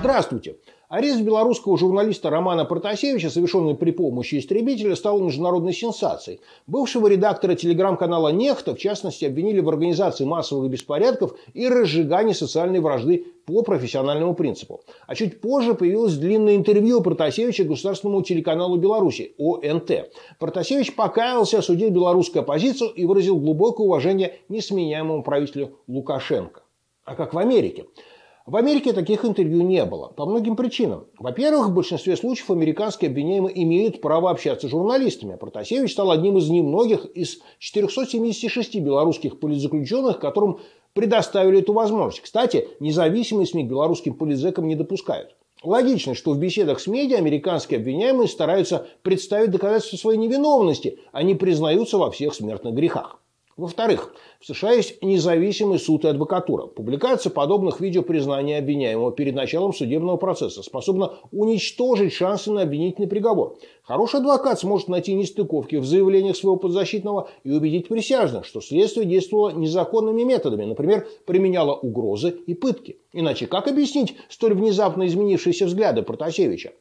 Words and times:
Здравствуйте! 0.00 0.56
Арест 0.90 1.22
белорусского 1.22 1.78
журналиста 1.78 2.28
Романа 2.28 2.66
Протасевича, 2.66 3.30
совершенный 3.30 3.74
при 3.74 3.90
помощи 3.92 4.38
истребителя, 4.38 4.94
стал 4.94 5.20
международной 5.20 5.72
сенсацией. 5.72 6.40
Бывшего 6.66 7.06
редактора 7.06 7.54
телеграм-канала 7.54 8.28
«Нехта», 8.28 8.74
в 8.74 8.78
частности, 8.78 9.24
обвинили 9.24 9.60
в 9.60 9.68
организации 9.70 10.24
массовых 10.24 10.70
беспорядков 10.70 11.34
и 11.54 11.66
разжигании 11.68 12.34
социальной 12.34 12.80
вражды 12.80 13.24
по 13.50 13.62
профессиональному 13.62 14.34
принципу. 14.34 14.82
А 15.06 15.14
чуть 15.14 15.40
позже 15.40 15.74
появилось 15.74 16.16
длинное 16.16 16.56
интервью 16.56 17.00
Протасевича 17.00 17.64
государственному 17.64 18.22
телеканалу 18.22 18.76
Беларуси 18.76 19.34
ОНТ. 19.38 20.12
Протасевич 20.38 20.94
покаялся, 20.94 21.58
осудил 21.58 21.90
белорусскую 21.90 22.42
оппозицию 22.42 22.90
и 22.90 23.04
выразил 23.04 23.38
глубокое 23.38 23.86
уважение 23.86 24.36
несменяемому 24.48 25.22
правителю 25.22 25.78
Лукашенко. 25.88 26.62
А 27.04 27.14
как 27.16 27.34
в 27.34 27.38
Америке? 27.38 27.86
В 28.46 28.56
Америке 28.56 28.92
таких 28.92 29.24
интервью 29.24 29.62
не 29.62 29.84
было. 29.84 30.08
По 30.08 30.26
многим 30.26 30.56
причинам. 30.56 31.06
Во-первых, 31.18 31.68
в 31.68 31.74
большинстве 31.74 32.16
случаев 32.16 32.50
американские 32.50 33.10
обвиняемые 33.10 33.62
имеют 33.62 34.00
право 34.00 34.30
общаться 34.30 34.66
с 34.66 34.70
журналистами. 34.70 35.36
Протасевич 35.36 35.92
стал 35.92 36.10
одним 36.10 36.38
из 36.38 36.48
немногих 36.48 37.04
из 37.04 37.40
476 37.58 38.80
белорусских 38.80 39.38
политзаключенных, 39.38 40.18
которым 40.18 40.58
предоставили 40.94 41.60
эту 41.60 41.72
возможность. 41.72 42.22
Кстати, 42.22 42.68
независимые 42.80 43.46
СМИ 43.46 43.64
к 43.64 43.68
белорусским 43.68 44.14
политзекам 44.14 44.66
не 44.68 44.74
допускают. 44.74 45.36
Логично, 45.62 46.14
что 46.14 46.32
в 46.32 46.38
беседах 46.38 46.80
с 46.80 46.86
медиа 46.86 47.18
американские 47.18 47.80
обвиняемые 47.80 48.28
стараются 48.28 48.86
представить 49.02 49.50
доказательства 49.50 49.96
своей 49.96 50.18
невиновности, 50.18 50.98
а 51.12 51.22
не 51.22 51.34
признаются 51.34 51.98
во 51.98 52.10
всех 52.10 52.34
смертных 52.34 52.74
грехах. 52.74 53.20
Во-вторых, 53.60 54.14
в 54.40 54.46
США 54.46 54.72
есть 54.72 55.02
независимый 55.02 55.78
суд 55.78 56.06
и 56.06 56.08
адвокатура. 56.08 56.64
Публикация 56.66 57.28
подобных 57.28 57.78
видео 57.78 58.00
признания 58.00 58.56
обвиняемого 58.56 59.12
перед 59.12 59.34
началом 59.34 59.74
судебного 59.74 60.16
процесса 60.16 60.62
способна 60.62 61.12
уничтожить 61.30 62.14
шансы 62.14 62.50
на 62.50 62.62
обвинительный 62.62 63.06
приговор. 63.06 63.58
Хороший 63.82 64.20
адвокат 64.20 64.60
сможет 64.60 64.88
найти 64.88 65.12
нестыковки 65.12 65.76
в 65.76 65.84
заявлениях 65.84 66.36
своего 66.36 66.56
подзащитного 66.56 67.28
и 67.44 67.50
убедить 67.50 67.88
присяжных, 67.88 68.46
что 68.46 68.62
следствие 68.62 69.04
действовало 69.04 69.50
незаконными 69.50 70.22
методами, 70.22 70.64
например, 70.64 71.06
применяло 71.26 71.74
угрозы 71.74 72.30
и 72.46 72.54
пытки. 72.54 72.96
Иначе 73.12 73.46
как 73.46 73.68
объяснить 73.68 74.16
столь 74.30 74.54
внезапно 74.54 75.06
изменившиеся 75.06 75.66
взгляды 75.66 76.00
Протасевича? 76.00 76.72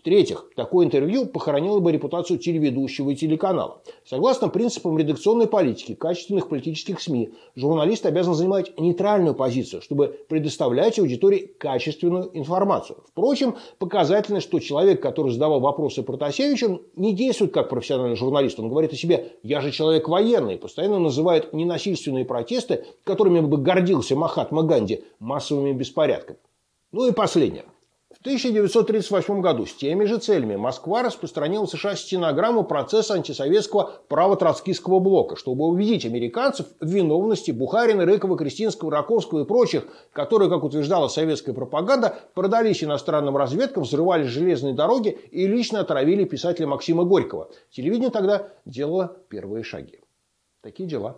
В-третьих, 0.00 0.46
такое 0.56 0.86
интервью 0.86 1.26
похоронило 1.26 1.78
бы 1.78 1.92
репутацию 1.92 2.38
телеведущего 2.38 3.10
и 3.10 3.14
телеканала. 3.14 3.82
Согласно 4.06 4.48
принципам 4.48 4.96
редакционной 4.96 5.46
политики 5.46 5.94
качественных 5.94 6.48
политических 6.48 7.02
СМИ, 7.02 7.34
журналист 7.54 8.06
обязан 8.06 8.32
занимать 8.32 8.80
нейтральную 8.80 9.34
позицию, 9.34 9.82
чтобы 9.82 10.18
предоставлять 10.30 10.98
аудитории 10.98 11.54
качественную 11.58 12.30
информацию. 12.32 13.04
Впрочем, 13.08 13.56
показательно, 13.78 14.40
что 14.40 14.58
человек, 14.58 15.02
который 15.02 15.32
задавал 15.32 15.60
вопросы 15.60 16.02
Протасевичу, 16.02 16.80
не 16.96 17.14
действует 17.14 17.52
как 17.52 17.68
профессиональный 17.68 18.16
журналист. 18.16 18.58
Он 18.58 18.70
говорит 18.70 18.94
о 18.94 18.96
себе 18.96 19.32
«я 19.42 19.60
же 19.60 19.70
человек 19.70 20.08
военный», 20.08 20.56
постоянно 20.56 20.98
называет 20.98 21.52
ненасильственные 21.52 22.24
протесты, 22.24 22.86
которыми 23.04 23.40
бы 23.40 23.58
гордился 23.58 24.16
Махатма 24.16 24.62
Ганди, 24.62 25.04
массовыми 25.18 25.74
беспорядками. 25.74 26.38
Ну 26.90 27.06
и 27.06 27.12
последнее. 27.12 27.66
В 28.20 28.26
1938 28.26 29.40
году 29.40 29.64
с 29.64 29.72
теми 29.72 30.04
же 30.04 30.18
целями 30.18 30.54
Москва 30.54 31.02
распространила 31.02 31.64
в 31.64 31.70
США 31.70 31.96
стенограмму 31.96 32.64
процесса 32.64 33.14
антисоветского 33.14 33.94
право-троцкистского 34.08 34.98
блока, 34.98 35.36
чтобы 35.36 35.64
убедить 35.64 36.04
американцев 36.04 36.66
в 36.80 36.86
виновности 36.86 37.50
Бухарина, 37.50 38.04
Рыкова, 38.04 38.36
Кристинского, 38.36 38.90
Раковского 38.90 39.44
и 39.44 39.46
прочих, 39.46 39.86
которые, 40.12 40.50
как 40.50 40.64
утверждала 40.64 41.08
советская 41.08 41.54
пропаганда, 41.54 42.14
продались 42.34 42.84
иностранным 42.84 43.38
разведкам, 43.38 43.84
взрывали 43.84 44.24
железные 44.24 44.74
дороги 44.74 45.18
и 45.30 45.46
лично 45.46 45.80
отравили 45.80 46.24
писателя 46.24 46.66
Максима 46.66 47.04
Горького. 47.04 47.48
Телевидение 47.70 48.10
тогда 48.10 48.48
делало 48.66 49.16
первые 49.30 49.64
шаги. 49.64 49.98
Такие 50.60 50.86
дела. 50.86 51.16